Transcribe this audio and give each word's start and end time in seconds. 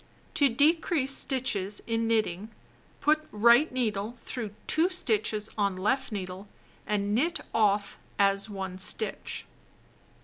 To 0.33 0.49
Decrease 0.49 1.15
Stitches 1.15 1.79
in 1.85 2.07
Knitting 2.07 2.49
Put 3.01 3.27
right 3.31 3.71
needle 3.71 4.15
through 4.19 4.55
2 4.65 4.89
stitches 4.89 5.47
on 5.59 5.75
left 5.75 6.11
needle 6.11 6.47
and 6.87 7.13
knit 7.13 7.39
off 7.53 7.99
as 8.17 8.49
1 8.49 8.79
stitch. 8.79 9.45